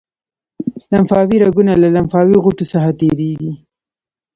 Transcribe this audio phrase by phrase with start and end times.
[0.91, 3.51] لمفاوي رګونه له لمفاوي غوټو څخه تیریږي.